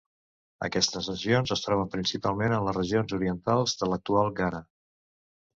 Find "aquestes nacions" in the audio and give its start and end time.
0.67-1.53